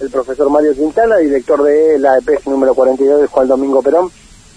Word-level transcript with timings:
el 0.00 0.10
profesor 0.10 0.48
Mario 0.50 0.74
Quintana, 0.74 1.16
director 1.16 1.62
de 1.62 1.98
la 1.98 2.18
EPS 2.18 2.46
número 2.46 2.74
42 2.74 3.22
de 3.22 3.26
Juan 3.26 3.48
Domingo 3.48 3.82
Perón. 3.82 4.10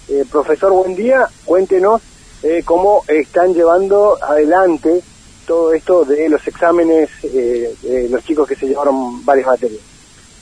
Eh, 0.08 0.24
profesor, 0.30 0.72
buen 0.72 0.94
día. 0.94 1.28
Cuéntenos 1.44 2.00
eh, 2.42 2.62
cómo 2.64 3.02
están 3.08 3.54
llevando 3.54 4.18
adelante 4.22 5.02
todo 5.46 5.72
esto 5.72 6.04
de 6.04 6.28
los 6.28 6.46
exámenes 6.46 7.10
eh, 7.24 7.74
de 7.82 8.08
los 8.08 8.24
chicos 8.24 8.48
que 8.48 8.54
se 8.54 8.68
llevaron 8.68 9.24
varias 9.24 9.46
materias. 9.46 9.80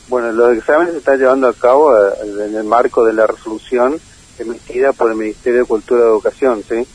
Bueno, 0.09 0.33
los 0.33 0.57
exámenes 0.57 0.93
se 0.93 0.99
están 0.99 1.19
llevando 1.19 1.49
a 1.49 1.55
cabo 1.55 1.93
en 2.23 2.55
el 2.55 2.65
marco 2.65 3.05
de 3.05 3.13
la 3.13 3.27
resolución 3.27 3.99
emitida 4.39 4.93
por 4.93 5.11
el 5.11 5.17
Ministerio 5.17 5.61
de 5.61 5.67
Cultura 5.67 6.01
y 6.01 6.09
Educación, 6.09 6.65
¿sí? 6.69 6.87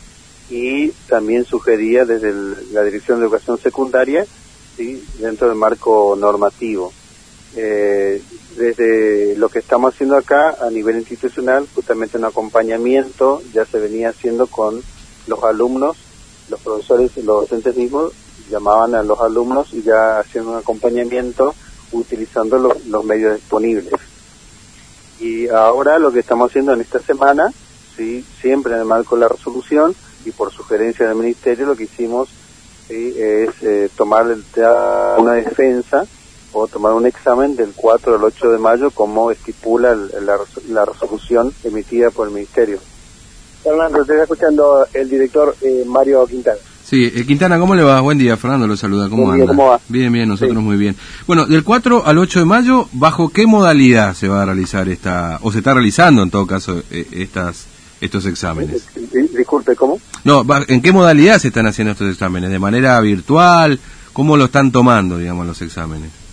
Y 0.49 0.89
también 1.07 1.45
sugería 1.45 2.05
desde 2.05 2.33
la 2.71 2.83
Dirección 2.83 3.19
de 3.19 3.25
Educación 3.25 3.57
Secundaria, 3.57 4.25
¿sí? 4.75 5.03
Dentro 5.19 5.47
del 5.47 5.55
marco 5.55 6.15
normativo. 6.19 6.91
Eh, 7.57 8.21
desde 8.57 9.35
lo 9.37 9.47
que 9.49 9.59
estamos 9.59 9.93
haciendo 9.93 10.17
acá 10.17 10.57
a 10.61 10.69
nivel 10.69 10.97
institucional, 10.97 11.67
justamente 11.73 12.17
un 12.17 12.25
acompañamiento 12.25 13.41
ya 13.53 13.65
se 13.65 13.79
venía 13.79 14.09
haciendo 14.09 14.47
con 14.47 14.81
los 15.27 15.43
alumnos, 15.43 15.97
los 16.49 16.59
profesores 16.59 17.15
los 17.17 17.41
docentes 17.41 17.75
mismos 17.75 18.13
llamaban 18.49 18.93
a 18.95 19.03
los 19.03 19.19
alumnos 19.21 19.73
y 19.73 19.81
ya 19.81 20.19
hacían 20.19 20.47
un 20.47 20.57
acompañamiento 20.57 21.55
utilizando 21.91 22.57
los 22.87 23.03
medios 23.05 23.35
disponibles. 23.35 23.93
Y 25.19 25.47
ahora 25.47 25.97
lo 25.97 26.11
que 26.11 26.19
estamos 26.19 26.51
haciendo 26.51 26.73
en 26.73 26.81
esta 26.81 26.99
semana, 26.99 27.51
sí, 27.95 28.25
siempre 28.41 28.73
en 28.73 28.79
el 28.79 28.85
marco 28.85 29.15
de 29.15 29.21
la 29.21 29.29
resolución 29.29 29.95
y 30.25 30.31
por 30.31 30.51
sugerencia 30.51 31.07
del 31.07 31.15
Ministerio, 31.15 31.65
lo 31.65 31.75
que 31.75 31.85
hicimos 31.85 32.29
es 32.89 33.49
eh, 33.61 33.89
tomar 33.95 34.25
una 35.17 35.33
defensa 35.33 36.05
o 36.57 36.67
tomar 36.67 36.93
un 36.93 37.05
examen 37.05 37.57
del 37.57 37.73
4 37.75 38.15
al 38.15 38.23
8 38.23 38.51
de 38.51 38.57
mayo 38.57 38.89
como 38.89 39.29
estipula 39.29 39.93
la, 39.93 40.85
resolución 40.85 41.53
emitida 41.65 42.11
por 42.11 42.29
el 42.29 42.33
Ministerio. 42.33 42.79
Fernando, 43.61 44.05
te 44.05 44.13
está 44.13 44.23
escuchando 44.23 44.87
el 44.93 45.09
director 45.09 45.53
eh, 45.61 45.83
Mario 45.85 46.25
Quintana. 46.25 46.57
Sí, 46.85 47.11
eh, 47.13 47.25
Quintana, 47.25 47.59
¿cómo 47.59 47.75
le 47.75 47.83
va? 47.83 47.99
Buen 47.99 48.17
día, 48.17 48.37
Fernando 48.37 48.67
lo 48.67 48.77
saluda, 48.77 49.09
¿cómo 49.09 49.31
anda? 49.31 49.47
¿cómo 49.47 49.67
va? 49.67 49.81
Bien, 49.89 50.13
bien, 50.13 50.29
nosotros 50.29 50.63
muy 50.63 50.77
bien. 50.77 50.95
Bueno, 51.27 51.45
del 51.45 51.65
4 51.65 52.03
al 52.05 52.17
8 52.19 52.39
de 52.39 52.45
mayo, 52.45 52.87
¿bajo 52.93 53.27
qué 53.27 53.45
modalidad 53.45 54.13
se 54.13 54.29
va 54.29 54.43
a 54.43 54.45
realizar 54.45 54.87
esta, 54.87 55.39
o 55.41 55.51
se 55.51 55.57
está 55.57 55.73
realizando 55.73 56.23
en 56.23 56.31
todo 56.31 56.47
caso, 56.47 56.81
eh, 56.89 57.05
estas 57.11 57.65
estos 57.99 58.25
exámenes? 58.27 58.87
Disculpe, 59.35 59.75
¿cómo? 59.75 59.99
No, 60.23 60.45
¿en 60.69 60.81
qué 60.81 60.93
modalidad 60.93 61.39
se 61.39 61.49
están 61.49 61.67
haciendo 61.67 61.91
estos 61.91 62.09
exámenes? 62.11 62.49
¿De 62.49 62.59
manera 62.59 62.97
virtual? 63.01 63.77
¿Cómo 64.13 64.37
lo 64.37 64.45
están 64.45 64.71
tomando, 64.71 65.17
digamos, 65.17 65.45
los 65.45 65.61
exámenes? 65.61 66.24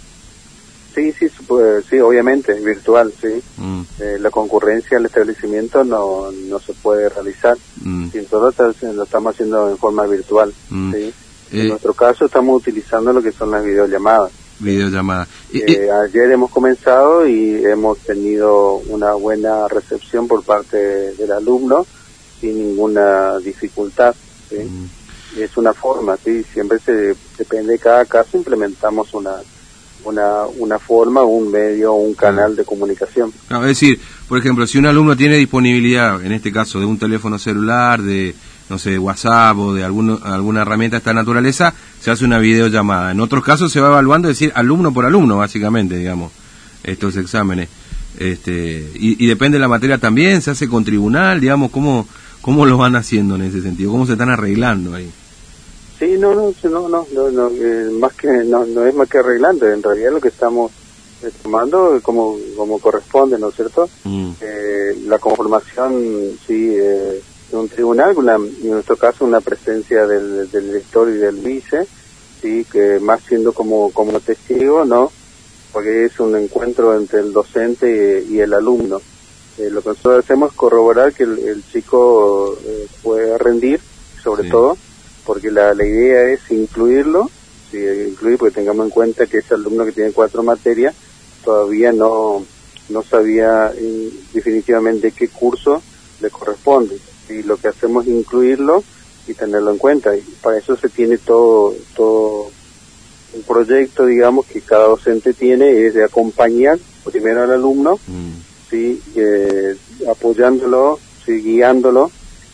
Sí, 0.94 1.12
sí, 1.12 1.26
pues, 1.46 1.84
sí, 1.88 1.98
obviamente, 2.00 2.52
virtual, 2.60 3.12
sí. 3.20 3.42
Mm. 3.56 3.82
Eh, 3.98 4.18
la 4.20 4.30
concurrencia 4.30 4.98
al 4.98 5.06
establecimiento 5.06 5.84
no, 5.84 6.30
no 6.30 6.58
se 6.58 6.74
puede 6.74 7.08
realizar. 7.08 7.56
Mm. 7.82 8.08
Y 8.12 8.18
entonces 8.18 8.82
lo 8.94 9.04
estamos 9.04 9.34
haciendo 9.34 9.70
en 9.70 9.78
forma 9.78 10.06
virtual, 10.06 10.52
mm. 10.68 10.92
¿sí? 10.92 11.14
En 11.52 11.60
eh, 11.60 11.68
nuestro 11.68 11.94
caso 11.94 12.26
estamos 12.26 12.60
utilizando 12.60 13.12
lo 13.12 13.22
que 13.22 13.32
son 13.32 13.50
las 13.50 13.64
videollamadas. 13.64 14.32
Videollamadas. 14.58 15.28
Eh, 15.52 15.88
ayer 15.90 16.30
hemos 16.30 16.50
comenzado 16.50 17.26
y 17.26 17.64
hemos 17.64 17.98
tenido 17.98 18.76
una 18.88 19.14
buena 19.14 19.68
recepción 19.68 20.28
por 20.28 20.42
parte 20.44 20.76
del 21.14 21.32
alumno 21.32 21.86
sin 22.40 22.58
ninguna 22.58 23.38
dificultad. 23.38 24.14
¿sí? 24.48 24.56
Es 25.38 25.56
una 25.56 25.72
forma, 25.72 26.16
sí, 26.16 26.44
siempre 26.52 26.78
se 26.78 27.14
depende 27.38 27.72
de 27.72 27.78
cada 27.78 28.04
caso, 28.04 28.36
implementamos 28.36 29.14
una 29.14 29.36
una, 30.04 30.44
una 30.58 30.78
forma, 30.78 31.22
un 31.22 31.50
medio, 31.50 31.94
un 31.94 32.14
canal 32.14 32.56
de 32.56 32.64
comunicación. 32.64 33.32
es 33.50 33.62
decir, 33.62 34.00
por 34.28 34.38
ejemplo, 34.38 34.66
si 34.66 34.78
un 34.78 34.86
alumno 34.86 35.16
tiene 35.16 35.36
disponibilidad, 35.36 36.24
en 36.24 36.32
este 36.32 36.52
caso 36.52 36.80
de 36.80 36.86
un 36.86 36.98
teléfono 36.98 37.38
celular, 37.38 38.00
de 38.00 38.34
no 38.68 38.78
sé, 38.78 38.98
WhatsApp 38.98 39.58
o 39.58 39.74
de 39.74 39.84
alguno, 39.84 40.18
alguna 40.22 40.62
herramienta 40.62 40.96
de 40.96 40.98
esta 40.98 41.12
naturaleza, 41.12 41.74
se 42.00 42.10
hace 42.10 42.24
una 42.24 42.38
videollamada. 42.38 43.12
En 43.12 43.20
otros 43.20 43.44
casos 43.44 43.70
se 43.70 43.80
va 43.80 43.88
evaluando, 43.88 44.28
es 44.28 44.38
decir, 44.38 44.52
alumno 44.54 44.94
por 44.94 45.04
alumno, 45.04 45.36
básicamente, 45.36 45.96
digamos, 45.96 46.32
estos 46.82 47.16
exámenes. 47.16 47.68
Este, 48.18 48.90
y, 48.94 49.22
y 49.22 49.26
depende 49.26 49.56
de 49.56 49.60
la 49.60 49.68
materia 49.68 49.98
también, 49.98 50.40
se 50.40 50.50
hace 50.52 50.68
con 50.68 50.84
tribunal, 50.84 51.40
digamos, 51.40 51.70
¿cómo, 51.70 52.08
¿cómo 52.40 52.64
lo 52.64 52.78
van 52.78 52.96
haciendo 52.96 53.34
en 53.34 53.42
ese 53.42 53.60
sentido? 53.60 53.90
¿Cómo 53.90 54.06
se 54.06 54.12
están 54.12 54.30
arreglando 54.30 54.94
ahí? 54.94 55.10
Sí, 55.98 56.16
no, 56.18 56.34
no, 56.34 56.52
no, 56.64 56.88
no, 56.88 57.30
no, 57.30 57.48
eh, 57.50 57.88
más 57.92 58.12
que 58.14 58.26
no, 58.26 58.64
no 58.64 58.86
es 58.86 58.94
más 58.94 59.08
que 59.08 59.18
arreglando. 59.18 59.68
En 59.68 59.82
realidad 59.82 60.12
lo 60.12 60.20
que 60.20 60.28
estamos 60.28 60.72
eh, 61.22 61.30
tomando 61.42 62.00
como 62.02 62.36
como 62.56 62.78
corresponde, 62.78 63.38
¿no 63.38 63.50
es 63.50 63.56
cierto? 63.56 63.88
Mm. 64.04 64.32
Eh, 64.40 64.98
la 65.06 65.18
conformación, 65.18 66.38
sí, 66.46 66.66
de 66.66 67.22
un 67.52 67.68
tribunal, 67.68 68.16
en 68.62 68.70
nuestro 68.70 68.96
caso 68.96 69.24
una 69.24 69.40
presencia 69.40 70.06
del, 70.06 70.50
del 70.50 70.66
director 70.68 71.08
y 71.08 71.18
del 71.18 71.36
vice, 71.36 71.86
sí, 72.40 72.66
que 72.70 72.98
más 72.98 73.22
siendo 73.22 73.52
como 73.52 73.92
como 73.92 74.18
testigo, 74.20 74.84
¿no? 74.84 75.12
Porque 75.72 76.06
es 76.06 76.18
un 76.18 76.34
encuentro 76.36 76.96
entre 76.96 77.20
el 77.20 77.32
docente 77.32 78.24
y, 78.28 78.40
el 78.40 78.52
alumno. 78.54 79.00
lo 79.58 79.82
que 79.82 79.88
nosotros 79.90 80.24
hacemos 80.24 80.50
es 80.50 80.56
corroborar 80.56 81.12
que 81.12 81.22
el, 81.22 81.62
chico 81.70 82.58
puede 83.02 83.38
rendir, 83.38 83.80
sobre 84.22 84.50
todo 84.50 84.76
porque 85.42 85.54
la, 85.54 85.74
la 85.74 85.84
idea 85.84 86.28
es 86.30 86.50
incluirlo, 86.50 87.28
sí, 87.70 87.78
incluir 87.78 88.38
porque 88.38 88.54
tengamos 88.54 88.86
en 88.86 88.90
cuenta 88.90 89.26
que 89.26 89.38
ese 89.38 89.54
alumno 89.54 89.84
que 89.84 89.90
tiene 89.90 90.12
cuatro 90.12 90.44
materias 90.44 90.94
todavía 91.44 91.90
no, 91.90 92.44
no 92.88 93.02
sabía 93.02 93.72
eh, 93.76 94.10
definitivamente 94.32 95.10
qué 95.10 95.26
curso 95.26 95.82
le 96.20 96.30
corresponde. 96.30 96.96
Y 97.28 97.42
lo 97.42 97.56
que 97.56 97.68
hacemos 97.68 98.06
es 98.06 98.12
incluirlo 98.12 98.84
y 99.26 99.34
tenerlo 99.34 99.72
en 99.72 99.78
cuenta. 99.78 100.16
Y 100.16 100.20
para 100.40 100.58
eso 100.58 100.76
se 100.76 100.88
tiene 100.88 101.18
todo, 101.18 101.74
todo 101.96 102.50
un 103.34 103.42
proyecto, 103.42 104.06
digamos, 104.06 104.46
que 104.46 104.60
cada 104.60 104.86
docente 104.86 105.32
tiene, 105.32 105.86
es 105.86 105.94
de 105.94 106.04
acompañar 106.04 106.78
primero 107.04 107.42
al 107.42 107.50
alumno, 107.50 107.98
mm. 108.06 108.30
sí, 108.70 109.02
eh, 109.16 109.74
apoyándolo, 110.08 111.00
sí, 111.26 111.42
guiándolo, 111.42 112.12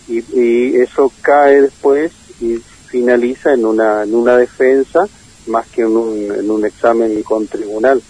y, 0.08 0.24
y 0.32 0.76
eso 0.76 1.12
cae 1.20 1.60
después 1.60 2.12
y 2.40 2.60
finaliza 2.88 3.52
en 3.52 3.64
una, 3.64 4.02
en 4.02 4.14
una 4.14 4.36
defensa 4.36 5.06
más 5.46 5.66
que 5.68 5.82
en 5.82 5.96
un, 5.96 6.32
en 6.32 6.50
un 6.50 6.64
examen 6.64 7.22
con 7.22 7.46
tribunal. 7.46 8.02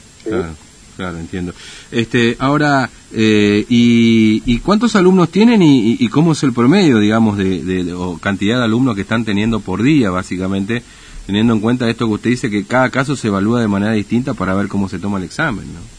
Claro, 0.96 1.18
entiendo. 1.18 1.52
Este, 1.92 2.36
ahora, 2.40 2.90
eh, 3.12 3.64
y, 3.68 4.42
y, 4.44 4.58
cuántos 4.58 4.96
alumnos 4.96 5.30
tienen 5.30 5.62
y, 5.62 5.96
y, 5.98 6.08
cómo 6.08 6.32
es 6.32 6.42
el 6.42 6.52
promedio, 6.52 6.98
digamos, 6.98 7.38
de, 7.38 7.62
de, 7.62 7.92
o 7.92 8.18
cantidad 8.18 8.58
de 8.58 8.64
alumnos 8.64 8.96
que 8.96 9.02
están 9.02 9.24
teniendo 9.24 9.60
por 9.60 9.84
día, 9.84 10.10
básicamente, 10.10 10.82
teniendo 11.24 11.52
en 11.52 11.60
cuenta 11.60 11.88
esto 11.88 12.06
que 12.06 12.14
usted 12.14 12.30
dice, 12.30 12.50
que 12.50 12.64
cada 12.64 12.90
caso 12.90 13.14
se 13.14 13.28
evalúa 13.28 13.60
de 13.60 13.68
manera 13.68 13.92
distinta 13.92 14.34
para 14.34 14.54
ver 14.54 14.66
cómo 14.66 14.88
se 14.88 14.98
toma 14.98 15.18
el 15.18 15.24
examen, 15.24 15.66
¿no? 15.72 15.97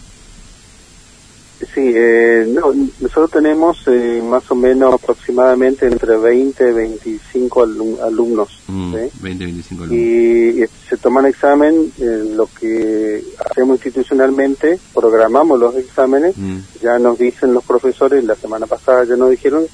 Eh, 1.95 2.45
no, 2.47 2.73
nosotros 2.99 3.31
tenemos 3.31 3.77
eh, 3.87 4.21
más 4.23 4.49
o 4.51 4.55
menos 4.55 4.93
aproximadamente 4.93 5.85
entre 5.85 6.17
20 6.17 6.69
y 6.69 6.71
25 6.71 7.63
alumnos. 8.03 8.61
20, 8.67 9.11
mm, 9.21 9.37
25 9.37 9.83
alumnos. 9.83 9.99
Y, 9.99 10.65
se 10.89 10.97
toman 10.97 11.25
examen, 11.27 11.91
eh, 11.99 12.33
lo 12.35 12.47
que 12.47 13.23
hacemos 13.49 13.77
institucionalmente, 13.77 14.79
programamos 14.93 15.59
los 15.59 15.75
exámenes, 15.75 16.35
mm. 16.37 16.57
ya 16.81 16.99
nos 16.99 17.17
dicen 17.17 17.53
los 17.53 17.63
profesores, 17.63 18.23
la 18.23 18.35
semana 18.35 18.65
pasada 18.65 19.03
ya 19.05 19.15
nos 19.15 19.29
dijeron 19.29 19.65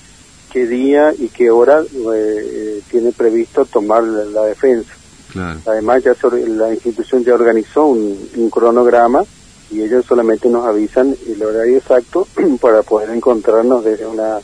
qué 0.51 0.67
día 0.67 1.13
y 1.17 1.27
qué 1.29 1.49
hora 1.51 1.83
tiene 2.89 3.11
previsto 3.11 3.65
tomar 3.65 4.03
la, 4.03 4.45
defensa. 4.45 4.93
Además, 5.65 6.01
ya 6.03 6.15
la 6.47 6.73
institución 6.73 7.23
ya 7.25 7.33
organizó 7.33 7.87
un 7.87 8.49
cronograma 8.49 9.25
y 9.71 9.81
ellos 9.81 10.05
solamente 10.05 10.49
nos 10.49 10.65
avisan 10.65 11.15
el 11.27 11.41
horario 11.43 11.77
exacto 11.77 12.27
para 12.61 12.83
poder 12.83 13.09
encontrarnos 13.09 13.83
desde 13.83 14.05
una 14.05 14.39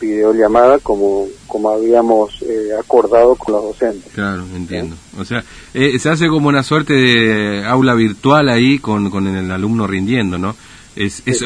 videollamada 0.00 0.78
como 0.78 1.26
como 1.46 1.70
habíamos 1.70 2.40
eh, 2.42 2.70
acordado 2.78 3.34
con 3.34 3.54
los 3.54 3.64
docentes. 3.64 4.12
Claro, 4.14 4.44
entiendo. 4.54 4.96
O 5.18 5.24
sea, 5.24 5.44
eh, 5.74 5.98
se 5.98 6.08
hace 6.08 6.28
como 6.28 6.48
una 6.48 6.62
suerte 6.62 6.94
de 6.94 7.64
aula 7.66 7.94
virtual 7.94 8.48
ahí 8.48 8.78
con, 8.78 9.10
con 9.10 9.26
el 9.26 9.50
alumno 9.50 9.86
rindiendo, 9.86 10.38
¿no? 10.38 10.54
Es, 10.96 11.22
es, 11.26 11.42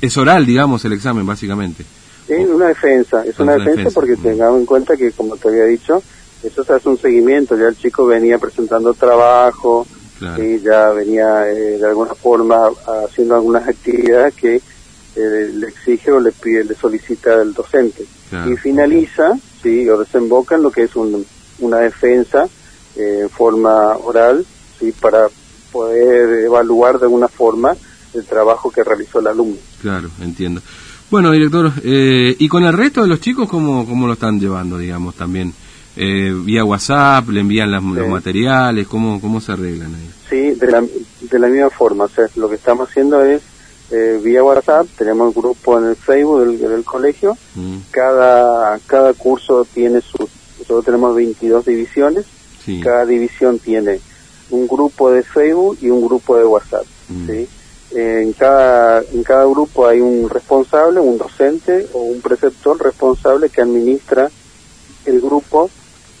es, 0.00 0.16
oral, 0.16 0.46
digamos, 0.46 0.84
el 0.84 0.92
examen, 0.92 1.26
básicamente. 1.26 1.84
Es 2.28 2.48
una 2.48 2.66
defensa, 2.68 3.24
es 3.24 3.38
una, 3.38 3.54
defensa, 3.54 3.90
porque 3.92 4.16
mm. 4.16 4.22
tengamos 4.22 4.60
en 4.60 4.66
cuenta 4.66 4.96
que, 4.96 5.12
como 5.12 5.36
te 5.36 5.48
había 5.48 5.64
dicho, 5.64 6.02
eso 6.42 6.64
se 6.64 6.72
hace 6.72 6.88
un 6.88 6.98
seguimiento, 6.98 7.56
ya 7.56 7.68
el 7.68 7.76
chico 7.76 8.06
venía 8.06 8.38
presentando 8.38 8.92
trabajo, 8.94 9.86
y 10.20 10.60
ya 10.60 10.90
venía 10.90 11.48
eh, 11.48 11.78
de 11.78 11.86
alguna 11.86 12.14
forma 12.14 12.68
haciendo 13.04 13.36
algunas 13.36 13.68
actividades 13.68 14.34
que 14.34 14.56
eh, 14.56 15.52
le 15.54 15.68
exige 15.68 16.10
o 16.10 16.20
le 16.20 16.32
pide, 16.32 16.64
le 16.64 16.74
solicita 16.74 17.34
el 17.34 17.54
docente. 17.54 18.04
Y 18.46 18.56
finaliza, 18.56 19.32
sí, 19.62 19.88
o 19.88 19.98
desemboca 19.98 20.56
en 20.56 20.62
lo 20.62 20.70
que 20.70 20.82
es 20.82 20.90
una 20.96 21.78
defensa 21.78 22.46
eh, 22.96 23.20
en 23.22 23.30
forma 23.30 23.96
oral, 23.96 24.44
sí, 24.78 24.92
para 24.92 25.28
poder 25.72 26.44
evaluar 26.44 26.98
de 26.98 27.06
alguna 27.06 27.28
forma 27.28 27.74
el 28.14 28.24
trabajo 28.24 28.70
que 28.70 28.84
realizó 28.84 29.20
el 29.20 29.28
alumno. 29.28 29.56
Claro, 29.80 30.10
entiendo. 30.20 30.60
Bueno, 31.10 31.30
director, 31.30 31.72
eh, 31.84 32.36
¿y 32.38 32.48
con 32.48 32.64
el 32.64 32.72
resto 32.72 33.02
de 33.02 33.08
los 33.08 33.20
chicos 33.20 33.48
cómo, 33.48 33.86
cómo 33.86 34.06
lo 34.06 34.12
están 34.12 34.38
llevando, 34.38 34.76
digamos, 34.76 35.14
también? 35.14 35.54
Eh, 35.96 36.32
¿Vía 36.44 36.64
WhatsApp? 36.64 37.28
¿Le 37.30 37.40
envían 37.40 37.72
los 37.72 37.82
materiales? 37.82 38.86
¿Cómo, 38.86 39.20
¿Cómo 39.20 39.40
se 39.40 39.52
arreglan 39.52 39.94
ahí? 39.94 40.10
Sí, 40.28 40.50
de 40.58 40.70
la, 40.70 40.80
de 40.82 41.38
la 41.38 41.48
misma 41.48 41.70
forma. 41.70 42.04
O 42.04 42.08
sea, 42.08 42.26
lo 42.36 42.48
que 42.48 42.56
estamos 42.56 42.88
haciendo 42.88 43.24
es 43.24 43.42
eh, 43.90 44.20
vía 44.22 44.44
WhatsApp, 44.44 44.86
tenemos 44.98 45.34
un 45.34 45.42
grupo 45.42 45.78
en 45.78 45.86
el 45.86 45.96
Facebook 45.96 46.46
del, 46.46 46.84
colegio. 46.84 47.36
Mm. 47.54 47.76
Cada, 47.90 48.78
cada 48.86 49.14
curso 49.14 49.66
tiene 49.72 50.00
su... 50.02 50.28
Nosotros 50.58 50.84
tenemos 50.84 51.16
22 51.16 51.64
divisiones. 51.64 52.26
Cada 52.82 53.06
división 53.06 53.58
tiene 53.58 53.98
un 54.50 54.68
grupo 54.68 55.10
de 55.10 55.22
Facebook 55.22 55.78
y 55.80 55.88
un 55.88 56.04
grupo 56.06 56.36
de 56.36 56.44
WhatsApp. 56.44 56.84
Mm. 57.08 57.26
¿sí? 57.26 57.48
En 57.90 58.32
cada 58.34 59.00
en 59.00 59.22
cada 59.22 59.44
grupo 59.46 59.86
hay 59.86 60.00
un 60.00 60.28
responsable, 60.28 61.00
un 61.00 61.16
docente 61.16 61.88
o 61.94 62.00
un 62.00 62.20
preceptor 62.20 62.82
responsable 62.82 63.48
que 63.48 63.62
administra 63.62 64.30
el 65.06 65.20
grupo 65.20 65.70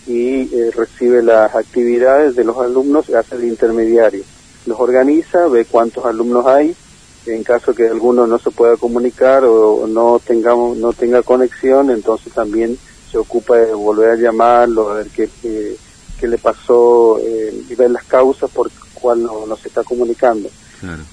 y 0.06 0.54
eh, 0.54 0.70
recibe 0.74 1.22
las 1.22 1.54
actividades 1.54 2.34
de 2.34 2.44
los 2.44 2.56
alumnos, 2.56 3.10
hace 3.10 3.36
el 3.36 3.44
intermediario. 3.44 4.24
Los 4.64 4.80
organiza, 4.80 5.46
ve 5.48 5.66
cuántos 5.66 6.06
alumnos 6.06 6.46
hay, 6.46 6.74
en 7.26 7.44
caso 7.44 7.74
que 7.74 7.86
alguno 7.86 8.26
no 8.26 8.38
se 8.38 8.50
pueda 8.50 8.76
comunicar 8.76 9.44
o 9.44 9.86
no 9.86 10.18
tengamos 10.24 10.78
no 10.78 10.94
tenga 10.94 11.22
conexión, 11.22 11.90
entonces 11.90 12.32
también 12.32 12.78
se 13.10 13.18
ocupa 13.18 13.56
de 13.56 13.74
volver 13.74 14.10
a 14.10 14.16
llamarlo, 14.16 14.90
a 14.90 14.94
ver 14.94 15.08
qué, 15.08 15.28
qué, 15.42 16.28
le 16.28 16.38
pasó 16.38 17.18
eh, 17.20 17.54
y 17.68 17.74
ver 17.74 17.90
las 17.90 18.04
causas 18.04 18.50
por 18.50 18.70
cuál 18.94 19.22
no, 19.22 19.46
no 19.46 19.56
se 19.56 19.68
está 19.68 19.84
comunicando. 19.84 20.48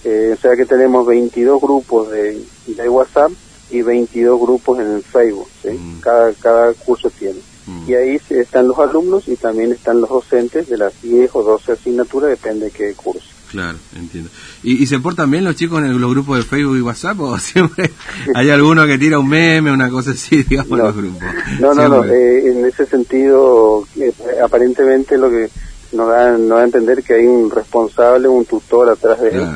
Eh, 0.03 0.35
o 0.37 0.41
sea 0.41 0.55
que 0.55 0.65
tenemos 0.65 1.05
22 1.07 1.61
grupos 1.61 2.11
de, 2.11 2.41
de, 2.67 2.89
WhatsApp 2.89 3.31
y 3.71 3.81
22 3.81 4.39
grupos 4.39 4.79
en 4.79 4.91
el 4.91 5.03
Facebook. 5.03 5.47
Mm. 5.63 5.99
Cada, 5.99 6.33
cada 6.33 6.73
curso 6.73 7.09
tiene. 7.09 7.39
Mm. 7.65 7.89
Y 7.89 7.93
ahí 7.95 8.21
están 8.29 8.67
los 8.67 8.77
alumnos 8.77 9.27
y 9.27 9.35
también 9.35 9.71
están 9.71 10.01
los 10.01 10.09
docentes 10.09 10.69
de 10.69 10.77
las 10.77 11.01
10 11.01 11.31
o 11.33 11.43
12 11.43 11.71
asignaturas, 11.71 12.29
depende 12.29 12.65
de 12.65 12.71
qué 12.71 12.93
curso. 12.93 13.35
Claro, 13.55 13.77
entiendo. 13.95 14.29
¿Y, 14.63 14.85
se 14.85 14.99
portan 14.99 15.31
bien 15.31 15.43
los 15.43 15.55
chicos 15.55 15.79
en 15.79 15.99
los 15.99 16.11
grupos 16.11 16.37
de 16.37 16.43
Facebook 16.43 16.77
y 16.77 16.81
WhatsApp 16.81 17.19
o 17.21 17.39
siempre 17.39 17.91
hay 18.33 18.49
alguno 18.49 18.85
que 18.85 18.97
tira 18.97 19.17
un 19.19 19.29
meme, 19.29 19.71
una 19.71 19.89
cosa 19.89 20.11
así, 20.11 20.43
digamos, 20.49 20.77
no, 20.77 20.85
los 20.85 20.95
grupos? 20.95 21.23
No, 21.59 21.73
no, 21.73 21.87
no, 21.87 22.03
eh, 22.03 22.51
en 22.51 22.65
ese 22.65 22.85
sentido, 22.85 23.87
eh, 23.97 24.11
aparentemente 24.43 25.17
lo 25.17 25.29
que 25.29 25.49
nos 25.95 26.09
da, 26.09 26.37
nos 26.37 26.49
da 26.49 26.61
a 26.61 26.65
entender 26.65 27.03
que 27.03 27.15
hay 27.15 27.25
un 27.25 27.49
responsable, 27.49 28.27
un 28.27 28.45
tutor 28.45 28.89
atrás 28.89 29.21
de 29.21 29.29
él, 29.29 29.47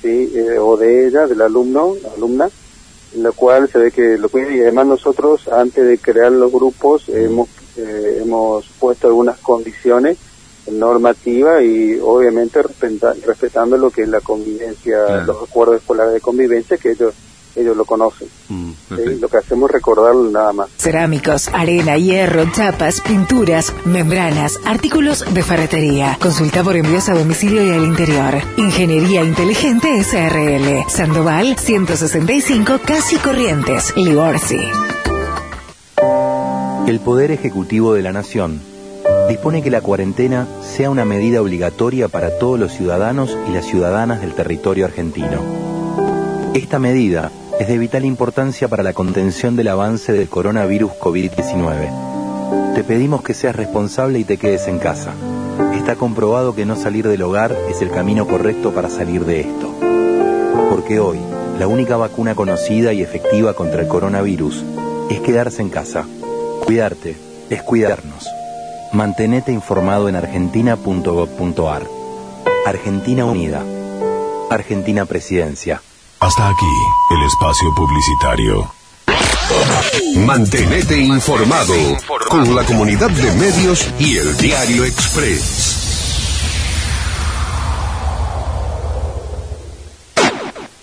¿sí? 0.00 0.32
Eh, 0.34 0.58
o 0.58 0.76
de 0.76 1.08
ella, 1.08 1.26
del 1.26 1.40
alumno, 1.40 1.94
la 2.02 2.12
alumna, 2.12 2.48
en 3.14 3.22
la 3.22 3.32
cual 3.32 3.68
se 3.68 3.78
ve 3.78 3.90
que 3.90 4.18
lo 4.18 4.28
cuida. 4.28 4.52
Y 4.52 4.60
además 4.60 4.86
nosotros 4.86 5.48
antes 5.48 5.86
de 5.86 5.98
crear 5.98 6.32
los 6.32 6.52
grupos 6.52 7.08
hemos, 7.08 7.48
eh, 7.76 8.20
hemos 8.22 8.66
puesto 8.78 9.08
algunas 9.08 9.38
condiciones 9.38 10.18
normativas 10.70 11.62
y 11.62 11.98
obviamente 11.98 12.62
respetando 12.62 13.76
lo 13.76 13.90
que 13.90 14.02
es 14.02 14.08
la 14.08 14.20
convivencia, 14.20 15.24
los 15.24 15.48
acuerdos 15.48 15.76
escolares 15.76 16.12
de 16.12 16.20
convivencia 16.20 16.76
que 16.76 16.90
ellos 16.90 17.14
ellos 17.58 17.76
lo 17.76 17.84
conocen. 17.84 18.28
Mm, 18.48 18.70
lo 19.20 19.28
que 19.28 19.36
hacemos 19.36 19.70
es 19.70 19.74
recordarlo 19.74 20.30
nada 20.30 20.52
más. 20.52 20.68
Cerámicos, 20.78 21.48
arena, 21.48 21.96
hierro, 21.96 22.50
chapas, 22.52 23.00
pinturas, 23.00 23.72
membranas, 23.84 24.58
artículos 24.64 25.24
de 25.32 25.42
ferretería. 25.42 26.18
Consulta 26.20 26.62
por 26.62 26.76
envíos 26.76 27.08
a 27.08 27.14
domicilio 27.14 27.64
y 27.64 27.70
al 27.70 27.84
interior. 27.84 28.34
Ingeniería 28.56 29.22
Inteligente 29.22 30.02
SRL. 30.02 30.88
Sandoval 30.88 31.56
165 31.58 32.80
Casi 32.84 33.16
Corrientes. 33.16 33.96
Liborsi. 33.96 34.60
El 36.86 37.00
Poder 37.00 37.30
Ejecutivo 37.30 37.92
de 37.92 38.02
la 38.02 38.12
Nación 38.12 38.60
dispone 39.28 39.62
que 39.62 39.70
la 39.70 39.82
cuarentena 39.82 40.48
sea 40.62 40.88
una 40.88 41.04
medida 41.04 41.42
obligatoria 41.42 42.08
para 42.08 42.38
todos 42.38 42.58
los 42.58 42.72
ciudadanos 42.72 43.36
y 43.48 43.52
las 43.52 43.66
ciudadanas 43.66 44.22
del 44.22 44.32
territorio 44.32 44.86
argentino. 44.86 45.42
Esta 46.54 46.78
medida 46.78 47.30
es 47.58 47.66
de 47.66 47.76
vital 47.76 48.04
importancia 48.04 48.68
para 48.68 48.84
la 48.84 48.92
contención 48.92 49.56
del 49.56 49.68
avance 49.68 50.12
del 50.12 50.28
coronavirus 50.28 50.92
COVID-19. 50.92 52.74
Te 52.74 52.84
pedimos 52.84 53.22
que 53.22 53.34
seas 53.34 53.56
responsable 53.56 54.20
y 54.20 54.24
te 54.24 54.36
quedes 54.36 54.68
en 54.68 54.78
casa. 54.78 55.12
Está 55.74 55.96
comprobado 55.96 56.54
que 56.54 56.64
no 56.64 56.76
salir 56.76 57.08
del 57.08 57.22
hogar 57.22 57.56
es 57.68 57.82
el 57.82 57.90
camino 57.90 58.28
correcto 58.28 58.72
para 58.72 58.88
salir 58.88 59.24
de 59.24 59.40
esto. 59.40 59.74
Porque 60.70 61.00
hoy, 61.00 61.18
la 61.58 61.66
única 61.66 61.96
vacuna 61.96 62.36
conocida 62.36 62.92
y 62.92 63.02
efectiva 63.02 63.54
contra 63.54 63.82
el 63.82 63.88
coronavirus 63.88 64.64
es 65.10 65.18
quedarse 65.20 65.60
en 65.60 65.70
casa. 65.70 66.06
Cuidarte 66.64 67.16
es 67.50 67.62
cuidarnos. 67.62 68.28
Mantenete 68.92 69.50
informado 69.50 70.08
en 70.08 70.14
argentina.gov.ar. 70.14 71.82
Argentina 72.64 73.24
Unida. 73.24 73.64
Argentina 74.48 75.06
Presidencia. 75.06 75.82
Hasta 76.20 76.48
aquí 76.48 76.66
el 77.10 77.22
espacio 77.22 77.72
publicitario. 77.74 78.72
Mantenete 80.16 80.98
informado 80.98 81.74
con 82.28 82.54
la 82.56 82.64
comunidad 82.64 83.08
de 83.10 83.32
medios 83.32 83.88
y 84.00 84.18
el 84.18 84.36
diario 84.36 84.84
Express. 84.84 85.84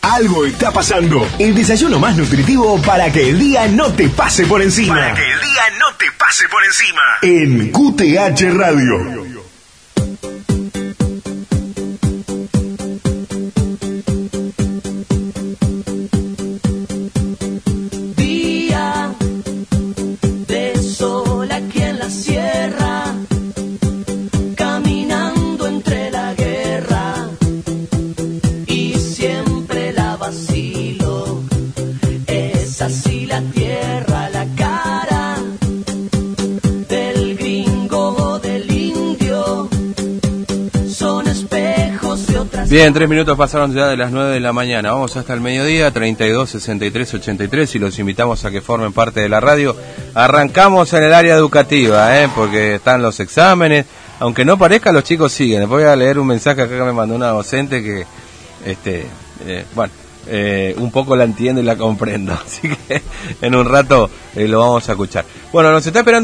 Algo 0.01 0.45
está 0.45 0.71
pasando. 0.71 1.27
El 1.37 1.53
desayuno 1.53 1.99
más 1.99 2.15
nutritivo 2.15 2.81
para 2.81 3.11
que 3.11 3.29
el 3.29 3.37
día 3.37 3.67
no 3.67 3.91
te 3.91 4.07
pase 4.07 4.45
por 4.45 4.61
encima. 4.61 4.95
Para 4.95 5.13
que 5.15 5.31
el 5.31 5.41
día 5.41 5.63
no 5.79 5.97
te 5.97 6.05
pase 6.17 6.47
por 6.47 6.63
encima. 6.63 7.01
En 7.21 7.71
QTH 7.71 8.57
Radio. 8.57 9.34
Bien, 42.69 42.93
tres 42.93 43.09
minutos 43.09 43.37
pasaron 43.37 43.73
ya 43.73 43.87
de 43.87 43.97
las 43.97 44.11
nueve 44.11 44.33
de 44.33 44.39
la 44.39 44.53
mañana. 44.53 44.91
Vamos 44.91 45.17
hasta 45.17 45.33
el 45.33 45.41
mediodía, 45.41 45.89
32, 45.91 46.47
63, 46.49 47.13
83 47.15 47.75
y 47.75 47.79
los 47.79 47.97
invitamos 47.97 48.45
a 48.45 48.51
que 48.51 48.61
formen 48.61 48.93
parte 48.93 49.21
de 49.21 49.29
la 49.29 49.39
radio. 49.39 49.75
Arrancamos 50.13 50.93
en 50.93 51.03
el 51.03 51.13
área 51.13 51.35
educativa, 51.35 52.21
¿eh? 52.21 52.29
porque 52.35 52.75
están 52.75 53.01
los 53.01 53.19
exámenes. 53.19 53.85
Aunque 54.19 54.45
no 54.45 54.59
parezca, 54.59 54.91
los 54.91 55.03
chicos 55.03 55.31
siguen. 55.31 55.61
Les 55.61 55.69
voy 55.69 55.83
a 55.83 55.95
leer 55.95 56.19
un 56.19 56.27
mensaje 56.27 56.61
acá 56.61 56.77
que 56.77 56.83
me 56.83 56.93
mandó 56.93 57.15
una 57.15 57.29
docente 57.29 57.81
que, 57.81 58.05
este, 58.63 59.05
eh, 59.45 59.65
bueno, 59.73 59.91
eh, 60.27 60.75
un 60.77 60.91
poco 60.91 61.15
la 61.15 61.23
entiendo 61.23 61.61
y 61.61 61.63
la 61.63 61.75
comprendo. 61.75 62.33
Así 62.45 62.69
que 62.69 63.01
en 63.41 63.55
un 63.55 63.65
rato 63.65 64.09
eh, 64.35 64.47
lo 64.47 64.59
vamos 64.59 64.87
a 64.89 64.93
escuchar. 64.93 65.25
Bueno, 65.51 65.71
nos 65.71 65.85
está 65.85 65.99
esperando. 65.99 66.23